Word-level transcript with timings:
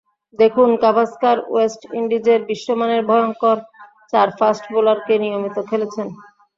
দেখুন, 0.39 0.69
গাভাস্কার 0.83 1.37
ওয়েস্ট 1.45 1.81
ইন্ডিজের 1.99 2.39
বিশ্বমানের 2.49 3.01
ভয়ংকর 3.09 3.57
চার 4.11 4.29
ফাস্ট 4.37 4.63
বোলারকে 4.73 5.13
নিয়মিত 5.23 5.57
খেলেছেন। 5.69 6.07